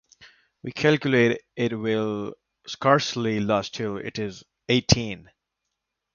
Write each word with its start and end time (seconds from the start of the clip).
We 0.63 0.71
calculate 0.71 1.41
it 1.55 1.77
will 1.77 2.33
scarcely 2.65 3.39
last 3.39 3.75
till 3.75 3.97
it 3.97 4.17
is 4.17 4.43
eighteen. 4.67 5.29